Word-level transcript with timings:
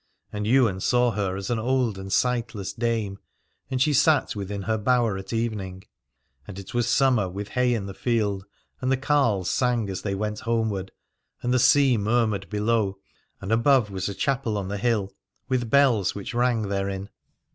And 0.33 0.47
Ywain 0.47 0.79
saw 0.79 1.11
her 1.11 1.35
as 1.37 1.51
an 1.51 1.59
old 1.59 1.99
and 1.99 2.11
sightless 2.11 2.73
dame, 2.73 3.19
and 3.69 3.79
she 3.79 3.93
sat 3.93 4.35
within 4.35 4.63
her 4.63 4.79
bower 4.79 5.15
at 5.15 5.31
evening. 5.31 5.83
And 6.47 6.57
it 6.57 6.73
was 6.73 6.87
summer, 6.87 7.29
with 7.29 7.49
hay 7.49 7.75
in 7.75 7.93
field, 7.93 8.45
and 8.81 8.91
the 8.91 8.97
carles 8.97 9.51
sang 9.51 9.91
as 9.91 10.01
they 10.01 10.15
went 10.15 10.39
homeward: 10.39 10.91
and 11.43 11.53
the 11.53 11.59
sea 11.59 11.97
murmured 11.97 12.49
below, 12.49 12.97
and 13.41 13.51
above 13.51 13.91
was 13.91 14.09
a 14.09 14.15
chapel 14.15 14.57
on 14.57 14.69
the 14.69 14.79
hill, 14.79 15.13
with 15.47 15.69
bells 15.69 16.15
which 16.15 16.33
rang 16.33 16.63
therein. 16.69 17.11